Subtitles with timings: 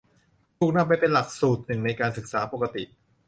[0.57, 2.83] ถูกนำไปเป็นหลักสูตรหนึ่งในการศึกษาปกติ